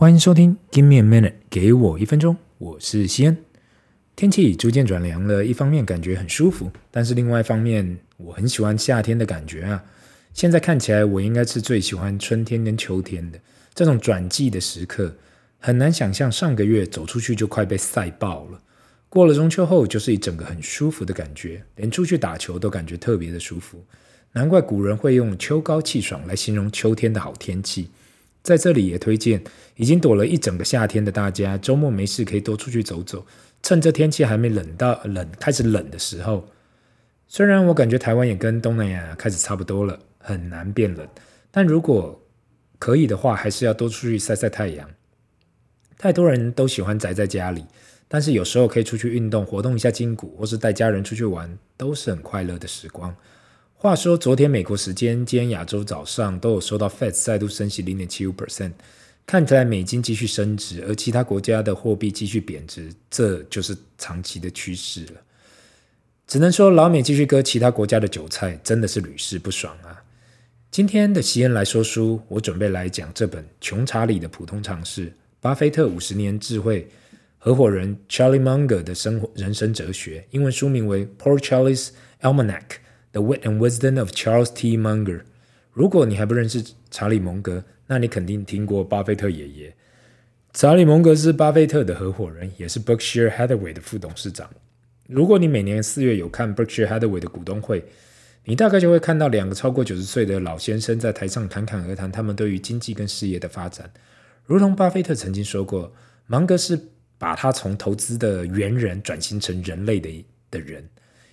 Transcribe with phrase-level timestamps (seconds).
[0.00, 2.34] 欢迎收听《Give me a minute》，给我一分钟。
[2.56, 3.36] 我是西恩。
[4.16, 9.84] 天气逐渐转凉了，一方面感觉很舒服，但是另外一方面，我很喜欢夏天的感觉啊。
[10.32, 13.38] 现在看起来，我应该是最喜欢春天跟秋天的
[13.74, 15.14] 这种转季的时刻。
[15.58, 18.58] 很难想象上个月走出去就快被晒爆了，
[19.10, 23.84] 过了中秋后，就是一整个很舒服的感觉，连出去打球都感觉特别的舒服。
[24.32, 27.90] 难怪古人会用“秋高气爽”来形容秋天的好天气。
[28.42, 29.42] 在这里也推荐
[29.76, 33.26] 已经躲了一整个夏天的大家，周末没事可以多出去走走，
[33.62, 36.48] 趁这天气还没冷到冷开始冷的时候。
[37.28, 41.06] 虽然我感觉台湾也跟东南亚开始差不多了，很难变冷，
[41.50, 42.20] 但如果
[42.78, 44.88] 可以的话，还是要多出去晒晒太阳。
[45.98, 47.64] 太多人都喜欢宅在家里，
[48.08, 53.14] 但是有时候可以出去运动，活动一下筋骨，或是带家人出去玩，都是很快乐的时光。
[53.82, 58.72] 话说，昨天美国时间，今天亚洲早上都有收到 Fed 再度升息零点七五 percent，
[59.24, 65.12] 看起来美金继续升值，而其他国家的货币继续贬值，这就是长期的趋势了。
[66.26, 70.04] 只能说老美继续割其他国家的韭菜，真的是屡试不爽啊！
[70.70, 75.06] 今天的西恩来说书，我准备来讲这本《穷查理的普通常识》，
[75.40, 76.86] 巴菲特五十年智慧
[77.38, 81.88] 合伙人 Charlie Munger 的生活人生哲学，英文书名为《Poor Charlie's
[82.20, 82.60] Almanac》。
[83.12, 84.76] The Wit and Wisdom of Charles T.
[84.78, 85.22] Munger。
[85.72, 89.74] 如果你还不认识查理·蒙格，那你肯定听过巴菲特爷爷。
[90.52, 94.50] 查理·蒙格是巴菲特的合伙人，也是 Berkshire Hathaway 的副董事长。
[95.08, 97.84] 如果你每年四月有看 Berkshire Hathaway 的股东会，
[98.44, 103.90] 你大概就会看到两个超过九十岁的老先生在台上侃侃而谈，他们对于经济跟事业的发展。
[104.44, 105.92] 如同巴菲特曾经说过，
[106.26, 106.80] 芒格是
[107.18, 110.88] 把他从投资的猿人转型成人类的的人。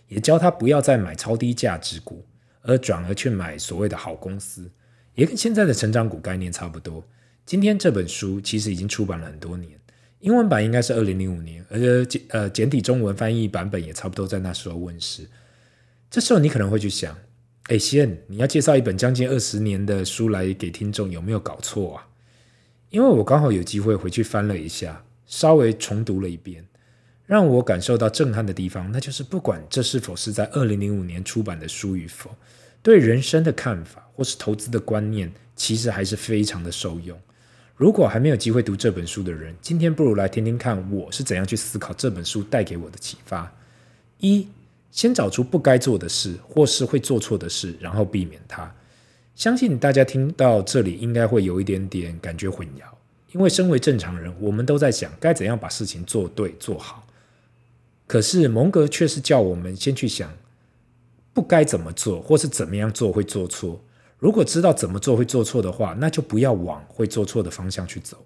[0.07, 2.25] 也教他不要再买超低价值股，
[2.61, 4.69] 而转而去买所谓的好公司，
[5.15, 7.03] 也跟现在的成长股概念差不多。
[7.45, 9.79] 今天这本书其实已经出版了很多年，
[10.19, 15.27] 英文版应该是二零零五年，而简呃简体中文翻译版本也差不多在那时候问世。
[16.09, 17.17] 这时候你可能会去想，
[17.67, 22.07] 哎，西恩，你要介绍一本将近二十年的书来给听众，有没有搞错啊？
[22.89, 26.65] 因为我刚好有机会回去翻了一下，稍微重读了一遍。
[27.27, 32.31] 让我感受到震撼的地方，那就是不管这是否是在二零零五年出版的书与否，
[32.81, 37.19] 对人生的看法或是投资的观念，其实还是非常的受用。
[37.75, 43.53] 如果还没有机会读这本书的人，今天不如来听听看我是怎样去思考这本书带给我的启发。
[44.19, 44.47] 一，
[44.89, 48.73] 先找出不该做的事或是会做错的事，然后避免它。
[49.35, 52.83] 相信大家听到这里应该会有一点点感觉混淆，
[53.33, 57.06] 因为身为正常人，我们都在想该怎样把事情做对做好。
[58.07, 60.31] 可是蒙格却是叫我们先去想，
[61.33, 63.83] 不该怎么做，或是怎么样做会做错。
[64.17, 68.25] 如果知道怎么做会做错的话，那就不要往会做错的方向去走。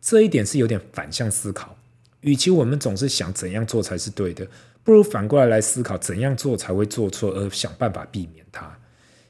[0.00, 1.76] 这一点是有点反向思考。
[2.20, 4.46] 与其我们总是想怎样做才是对的，
[4.84, 8.76] 不如反过来来思考怎样做才会做错，而想办法避免它。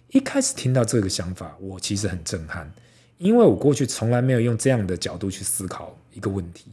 [0.09, 2.73] 一开始听到这个想法，我其实很震撼，
[3.19, 6.67] 因为我过去从来没有用这样的角度去思考一个问题。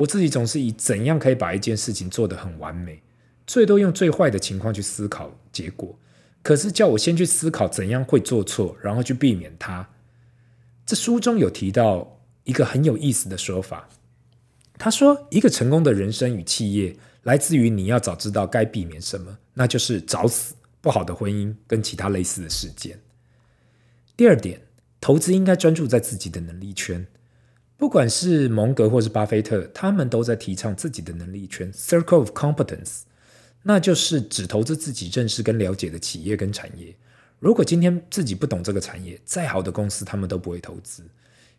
[0.00, 3.02] 我自己总是以怎样可以把一件事情做得很完美，
[3.46, 5.98] 最多用最坏的情况去思考结果。
[6.42, 9.90] 可是叫我先去思考怎样会做错，然后去避免它。
[10.86, 13.90] 这书中有提到一个很有意思的说法，
[14.78, 22.98] 他说一个成功的人生与企业来自于你要早知道该避免什么，那就是早死、不好的婚姻跟其他类似的事件。
[24.16, 24.62] 第二点，
[24.98, 27.06] 投资应该专注在自己的能力圈。
[27.80, 33.04] 不管是蒙格或是巴菲特，他们都在提倡自己的能力圈 （Circle of Competence），
[33.62, 36.94] 那就是只投资自己认识跟了解的企业跟产业。
[37.38, 41.02] 如果今天自己不懂这个产业，再好的公司他们都不会投资。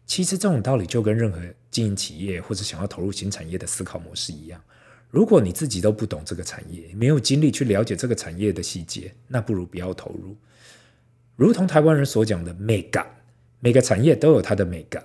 [0.06, 1.40] 其实这种道理就跟任何
[1.72, 4.62] 经营企业或者想要投入新产业的思考模式一样。
[5.10, 10.38] 如果你自己都不懂这个产业，没有精力去了解这个产业的细节，那不如不要投入。
[11.36, 13.08] 如同台湾人所讲的美感，
[13.60, 15.04] 每个产业都有它的美感。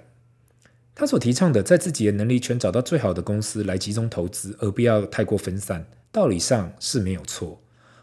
[0.98, 7.62] 他所提倡的，在自己的能力圈找到最好的公司来集中投资，而不要太过分散，道理上是没有错。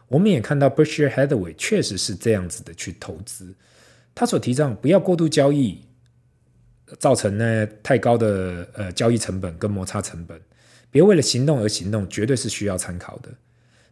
[0.09, 3.55] 我们也看到 Berkshire Hathaway 确实是这样子的去投资。
[4.13, 5.85] 他所提倡不要过度交易，
[6.99, 10.39] 造成呢太高的呃交易成本跟摩擦成本。
[10.91, 13.29] 别为了行动而行动，绝对是需要参考的。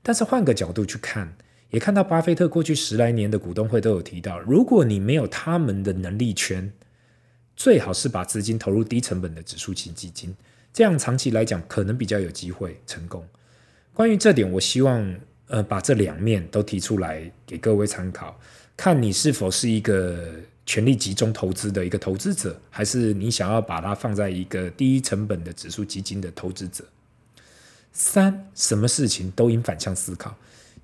[0.03, 1.35] 但是换个角度去看，
[1.71, 6.71] 也看到巴菲特过去十来年的股东会都有提到，如果你没有他们的能力圈。
[7.55, 10.35] 最好是把资金投入低成本的指数型基金，
[10.73, 13.25] 这样长期来讲可能比较有机会成功。
[13.93, 15.15] 关于这点，我希望
[15.47, 18.39] 呃把这两面都提出来给各位参考，
[18.75, 20.33] 看你是否是一个
[20.65, 26.85] 全力集中投资的一个投资者，还是你想要把它放在一个低成本的指数基金的投资者？
[27.91, 30.35] 三，什么事情都应反向思考。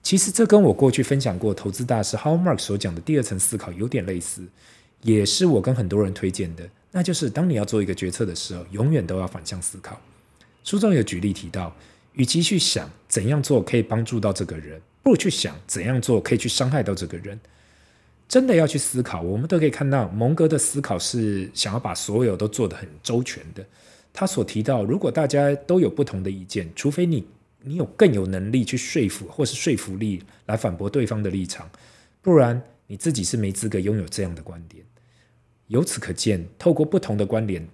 [0.03, 4.41] 其实这跟我过去分享过投资大师 Howard Marks 所讲的第二层思考有点类似，
[5.01, 6.67] 也是我跟很多人推荐的。
[6.91, 9.99] 那就是当你要做一个决策的时候，永远都要反向思考。
[10.63, 11.75] 书中有举例提到，
[12.13, 17.39] 与其去想怎样做可以帮助到这个人，不如去想怎样做可以去伤害到这个人。
[18.27, 23.65] 真的要去思考，我们都可以看到蒙格的思考是想要把所有都做得很周全的。
[24.11, 27.25] 他所提到，如果大家都有不同的意见，除非你
[27.61, 31.69] 你有更有能力去说服或是说服力来反驳对方的立场，
[32.21, 34.83] 不然你自己是没资格拥有这样的观点。
[35.67, 37.67] 由此可见，透过不同的观点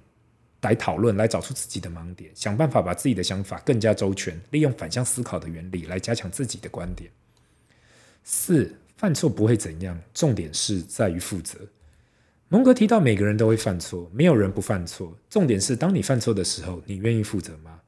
[0.62, 7.12] 来讨论，来找出自己的盲点，想办法把自己的想法更加周全，利用反向思考的原理来加强自己的观点。
[8.24, 11.60] 四，犯错不会怎样，重点是在于负责。
[12.50, 15.18] 蒙格提到，每个人都会犯错，没有人不犯错。
[15.30, 17.82] 重点是，当你犯错的时候，你愿意负责吗？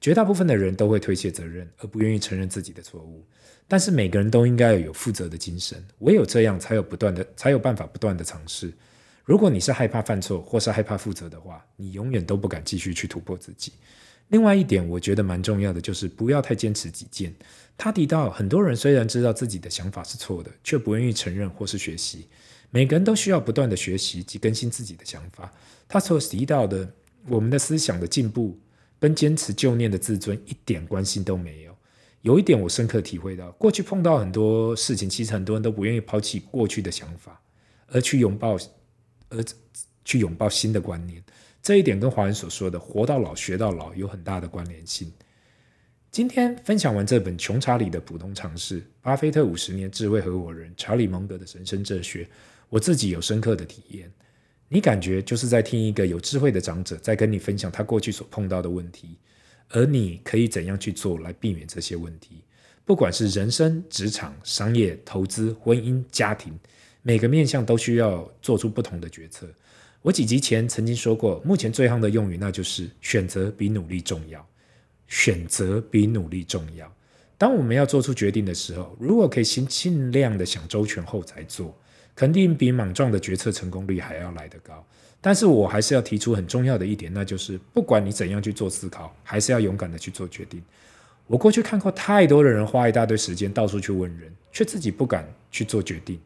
[0.00, 3.26] 绝大部分的人都会推卸责任，而不愿意承认自己的错误。
[3.70, 8.72] 但是，每个人都应该要有负责的精神，唯有这样，才有不断的，才有办法不断的尝试。
[9.24, 13.70] 如果你是害怕犯错，或是害怕负责的话，你永远都不敢继续去突破自己。
[14.30, 17.32] 另外一点，我觉得蛮重要的，就是不要太坚持己见。
[17.78, 22.26] 他提到，很多人虽然知道自己的想法是错的，却不愿意承认或是学习。
[22.70, 25.52] 每个人都需要不断的学习及更新自己的想法。
[25.88, 26.92] 他所提到的，
[27.28, 28.58] 我们的思想的进步
[28.98, 31.69] 跟坚持旧念的自尊一点关系都没有。
[32.22, 37.40] 有一点我深刻体会到，过去碰到很多事情，其实很多人都不愿意抛弃过去的想法，
[37.86, 38.58] 而去拥抱，
[39.30, 39.44] 而
[40.04, 41.22] 去拥抱新的观念。
[41.62, 45.12] 这一点跟华人所说的“活到老，学到老”有很大的关联性。
[46.10, 52.28] 今天分享完这本《穷查理的普通常识》，巴菲特五十年智慧合伙人查理蒙格的人生哲学。
[52.68, 54.10] 我自己有深刻的体验，
[54.68, 59.16] 你感觉就是在听一个有智慧的长者在跟你分享他过去所碰到的问题，
[59.70, 62.42] 而你可以怎样去做来避免这些问题？
[62.84, 66.52] 不管是人生、职场、商业、投资、婚姻、家庭，
[67.02, 69.48] 每个面向都需要做出不同的决策。
[70.02, 74.44] 我几集前曾经说过，目前最夯的用语那就是选择比努力重要。
[75.06, 76.92] 选择比努力重要。
[77.36, 81.76] 当我们要做出决定的时候，如果可以先尽量的想周全后才做。
[82.16, 84.86] 肯定比莽撞的决策成功率还要来得高，
[85.20, 90.62] 但是我还是要提出很重要的一点，那就是不管你怎样去做思考，还是要勇敢的去做决定。
[91.26, 96.18] 我过去看过太多的人花一大堆时间到处去问人，却自己不敢去做决定，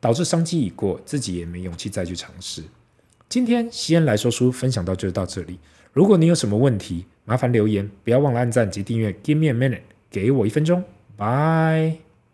[0.00, 2.62] 导致商机已过，自己也没勇气再去尝试。
[3.28, 5.58] 今天西恩来说书分享到就到这里，
[5.92, 9.12] 如果你有什么问题，麻烦留言，不要忘了按赞及订阅。
[9.24, 10.84] Give me a minute，给我一分钟，
[11.16, 12.05] 拜。